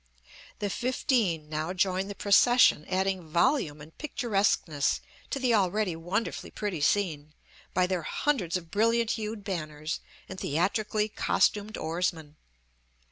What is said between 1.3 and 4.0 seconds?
now join the procession, adding volume and